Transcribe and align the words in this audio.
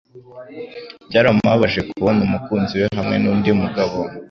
Byaramubabaje 1.09 1.79
kubona 1.89 2.19
umukunzi 2.27 2.73
we 2.81 2.87
hamwe 2.97 3.15
nundi 3.23 3.49
mugabo 3.61 3.97